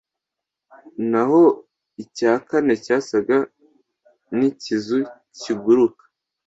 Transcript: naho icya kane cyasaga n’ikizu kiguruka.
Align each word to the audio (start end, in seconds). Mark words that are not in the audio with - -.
naho 1.11 1.41
icya 2.03 2.33
kane 2.47 2.73
cyasaga 2.85 3.37
n’ikizu 4.37 4.99
kiguruka. 5.39 6.03